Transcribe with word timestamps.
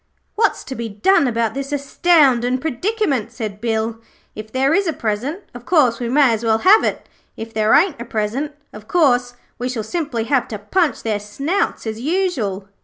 'What's 0.33 0.63
to 0.63 0.73
be 0.73 0.89
done 0.89 1.27
about 1.27 1.53
this 1.53 1.71
astoundin' 1.71 2.57
predicament?' 2.57 3.31
said 3.31 3.61
Bill. 3.61 4.01
'If 4.33 4.51
there 4.51 4.73
is 4.73 4.87
a 4.87 4.93
present, 4.93 5.43
of 5.53 5.63
course 5.67 5.99
we 5.99 6.09
may 6.09 6.33
as 6.33 6.43
well 6.43 6.57
have 6.57 6.83
it. 6.83 7.07
If 7.37 7.53
there 7.53 7.75
ain't 7.75 8.01
a 8.01 8.05
present, 8.05 8.51
of 8.73 8.87
course 8.87 9.35
we 9.59 9.69
shall 9.69 9.83
simply 9.83 10.23
have 10.23 10.47
to 10.47 10.57
punch 10.57 11.03
their 11.03 11.19
snouts 11.19 11.85
as 11.85 12.01
usual.' 12.01 12.67